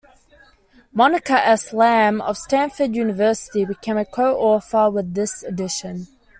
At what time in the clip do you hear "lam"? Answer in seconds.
1.73-2.21